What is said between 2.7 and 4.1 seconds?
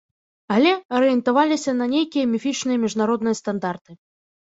міжнародныя стандарты.